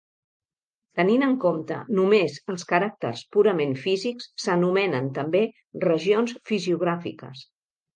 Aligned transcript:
Tenint 0.99 1.25
en 1.25 1.35
compte 1.43 1.77
només 1.99 2.39
els 2.55 2.65
caràcters 2.73 3.23
purament 3.37 3.79
físics 3.85 4.33
s'anomenen 4.47 5.15
també 5.23 5.47
regions 5.89 6.39
fisiogràfiques. 6.55 7.51